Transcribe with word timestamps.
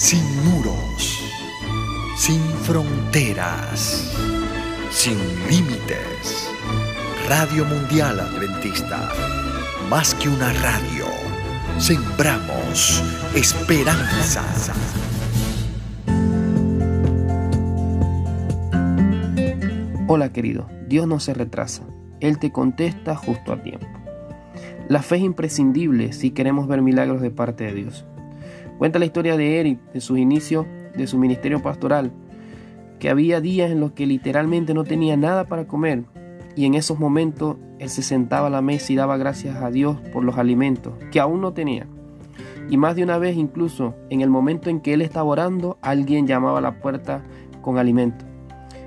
sin 0.00 0.24
muros, 0.46 1.22
sin 2.16 2.40
fronteras, 2.62 4.10
sin 4.90 5.18
límites. 5.50 6.50
Radio 7.28 7.66
Mundial 7.66 8.18
Adventista, 8.18 9.12
más 9.90 10.14
que 10.14 10.30
una 10.30 10.54
radio, 10.54 11.04
sembramos 11.76 13.04
esperanza. 13.34 14.42
Hola 20.08 20.32
querido, 20.32 20.66
Dios 20.88 21.06
no 21.06 21.20
se 21.20 21.34
retrasa, 21.34 21.82
Él 22.20 22.38
te 22.38 22.50
contesta 22.50 23.16
justo 23.16 23.52
a 23.52 23.62
tiempo. 23.62 23.86
La 24.88 25.02
fe 25.02 25.16
es 25.16 25.22
imprescindible 25.22 26.14
si 26.14 26.30
queremos 26.30 26.68
ver 26.68 26.80
milagros 26.80 27.20
de 27.20 27.30
parte 27.30 27.64
de 27.64 27.74
Dios. 27.74 28.06
Cuenta 28.80 28.98
la 28.98 29.04
historia 29.04 29.36
de 29.36 29.60
Eric, 29.60 29.78
de 29.92 30.00
sus 30.00 30.18
inicios, 30.18 30.64
de 30.96 31.06
su 31.06 31.18
ministerio 31.18 31.60
pastoral, 31.60 32.12
que 32.98 33.10
había 33.10 33.42
días 33.42 33.70
en 33.70 33.78
los 33.78 33.92
que 33.92 34.06
literalmente 34.06 34.72
no 34.72 34.84
tenía 34.84 35.18
nada 35.18 35.44
para 35.44 35.66
comer 35.66 36.04
y 36.56 36.64
en 36.64 36.72
esos 36.72 36.98
momentos 36.98 37.58
él 37.78 37.90
se 37.90 38.00
sentaba 38.00 38.46
a 38.46 38.50
la 38.50 38.62
mesa 38.62 38.90
y 38.90 38.96
daba 38.96 39.18
gracias 39.18 39.56
a 39.56 39.70
Dios 39.70 39.98
por 40.14 40.24
los 40.24 40.38
alimentos 40.38 40.94
que 41.12 41.20
aún 41.20 41.42
no 41.42 41.52
tenía. 41.52 41.86
Y 42.70 42.78
más 42.78 42.96
de 42.96 43.02
una 43.02 43.18
vez 43.18 43.36
incluso 43.36 43.94
en 44.08 44.22
el 44.22 44.30
momento 44.30 44.70
en 44.70 44.80
que 44.80 44.94
él 44.94 45.02
estaba 45.02 45.28
orando, 45.28 45.76
alguien 45.82 46.26
llamaba 46.26 46.60
a 46.60 46.62
la 46.62 46.80
puerta 46.80 47.22
con 47.60 47.76
alimento. 47.76 48.24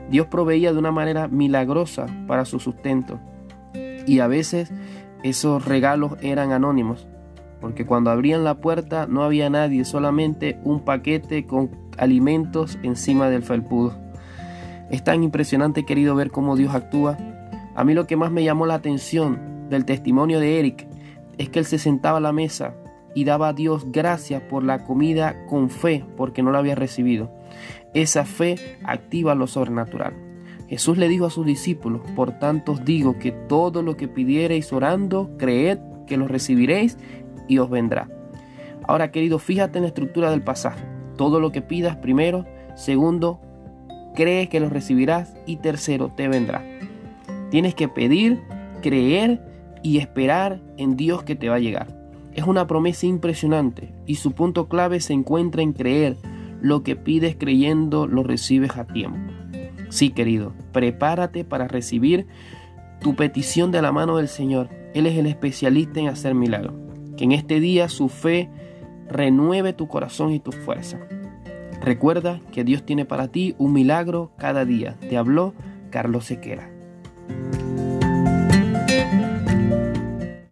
Dios 0.09 0.25
proveía 0.25 0.73
de 0.73 0.79
una 0.79 0.91
manera 0.91 1.27
milagrosa 1.27 2.07
para 2.25 2.45
su 2.45 2.59
sustento. 2.59 3.19
Y 4.07 4.21
a 4.21 4.27
veces 4.27 4.73
esos 5.21 5.65
regalos 5.65 6.13
eran 6.23 6.51
anónimos 6.51 7.07
porque 7.63 7.85
cuando 7.85 8.11
abrían 8.11 8.43
la 8.43 8.55
puerta 8.55 9.07
no 9.07 9.23
había 9.23 9.49
nadie, 9.49 9.85
solamente 9.85 10.59
un 10.65 10.81
paquete 10.81 11.45
con 11.45 11.71
alimentos 11.97 12.77
encima 12.83 13.29
del 13.29 13.41
felpudo. 13.41 13.95
Es 14.91 15.01
tan 15.05 15.23
impresionante, 15.23 15.85
querido, 15.85 16.13
ver 16.13 16.29
cómo 16.29 16.57
Dios 16.57 16.75
actúa. 16.75 17.17
A 17.73 17.85
mí 17.85 17.93
lo 17.93 18.05
que 18.05 18.17
más 18.17 18.33
me 18.33 18.43
llamó 18.43 18.65
la 18.65 18.73
atención 18.73 19.69
del 19.69 19.85
testimonio 19.85 20.41
de 20.41 20.59
Eric 20.59 20.89
es 21.37 21.47
que 21.47 21.59
él 21.59 21.65
se 21.65 21.77
sentaba 21.77 22.17
a 22.17 22.19
la 22.21 22.33
mesa 22.33 22.73
y 23.15 23.23
daba 23.23 23.47
a 23.47 23.53
Dios 23.53 23.89
gracias 23.93 24.41
por 24.41 24.65
la 24.65 24.83
comida 24.83 25.45
con 25.45 25.69
fe, 25.69 26.03
porque 26.17 26.43
no 26.43 26.51
la 26.51 26.59
había 26.59 26.75
recibido. 26.75 27.31
Esa 27.93 28.25
fe 28.25 28.57
activa 28.83 29.35
lo 29.35 29.47
sobrenatural. 29.47 30.13
Jesús 30.67 30.97
le 30.97 31.07
dijo 31.07 31.27
a 31.27 31.29
sus 31.29 31.45
discípulos, 31.45 32.01
por 32.13 32.39
tanto 32.39 32.73
os 32.73 32.83
digo 32.83 33.17
que 33.19 33.31
todo 33.31 33.83
lo 33.83 33.95
que 33.95 34.09
pidiereis 34.09 34.73
orando, 34.73 35.31
creed 35.37 35.77
que 36.07 36.17
lo 36.17 36.27
recibiréis 36.27 36.97
y 37.47 37.57
os 37.57 37.69
vendrá. 37.69 38.09
Ahora, 38.87 39.11
querido, 39.11 39.39
fíjate 39.39 39.77
en 39.77 39.83
la 39.83 39.89
estructura 39.89 40.29
del 40.31 40.41
pasaje. 40.41 40.83
Todo 41.17 41.39
lo 41.39 41.51
que 41.51 41.61
pidas, 41.61 41.95
primero, 41.97 42.45
segundo, 42.75 43.39
cree 44.15 44.49
que 44.49 44.59
lo 44.59 44.69
recibirás 44.69 45.35
y 45.45 45.57
tercero, 45.57 46.11
te 46.15 46.27
vendrá. 46.27 46.63
Tienes 47.49 47.75
que 47.75 47.87
pedir, 47.87 48.41
creer 48.81 49.41
y 49.83 49.99
esperar 49.99 50.59
en 50.77 50.95
Dios 50.95 51.23
que 51.23 51.35
te 51.35 51.49
va 51.49 51.55
a 51.55 51.59
llegar. 51.59 51.87
Es 52.33 52.45
una 52.45 52.65
promesa 52.65 53.05
impresionante 53.05 53.93
y 54.05 54.15
su 54.15 54.31
punto 54.31 54.67
clave 54.67 54.99
se 54.99 55.13
encuentra 55.13 55.61
en 55.61 55.73
creer. 55.73 56.17
Lo 56.61 56.81
que 56.81 56.95
pides 56.95 57.35
creyendo 57.37 58.07
lo 58.07 58.23
recibes 58.23 58.75
a 58.77 58.85
tiempo. 58.85 59.31
Sí, 59.89 60.09
querido, 60.09 60.53
prepárate 60.71 61.43
para 61.43 61.67
recibir 61.67 62.25
tu 63.01 63.15
petición 63.15 63.71
de 63.71 63.81
la 63.81 63.91
mano 63.91 64.17
del 64.17 64.29
Señor. 64.29 64.69
Él 64.95 65.05
es 65.05 65.17
el 65.17 65.27
especialista 65.27 65.99
en 65.99 66.07
hacer 66.07 66.33
milagros. 66.33 66.73
Que 67.17 67.25
en 67.25 67.31
este 67.31 67.59
día 67.59 67.89
su 67.89 68.09
fe 68.09 68.49
renueve 69.07 69.73
tu 69.73 69.87
corazón 69.87 70.31
y 70.31 70.39
tu 70.39 70.51
fuerza. 70.51 70.99
Recuerda 71.81 72.39
que 72.51 72.63
Dios 72.63 72.85
tiene 72.85 73.05
para 73.05 73.27
ti 73.27 73.55
un 73.57 73.73
milagro 73.73 74.31
cada 74.37 74.65
día. 74.65 74.97
Te 75.09 75.17
habló 75.17 75.53
Carlos 75.89 76.25
Sequera. 76.25 76.69